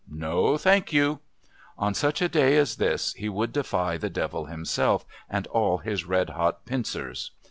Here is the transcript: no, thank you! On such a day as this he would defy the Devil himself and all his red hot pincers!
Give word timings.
no, 0.09 0.57
thank 0.57 0.91
you! 0.91 1.19
On 1.77 1.93
such 1.93 2.23
a 2.23 2.27
day 2.27 2.57
as 2.57 2.77
this 2.77 3.13
he 3.13 3.29
would 3.29 3.53
defy 3.53 3.97
the 3.99 4.09
Devil 4.09 4.45
himself 4.45 5.05
and 5.29 5.45
all 5.45 5.77
his 5.77 6.05
red 6.05 6.31
hot 6.31 6.65
pincers! 6.65 7.29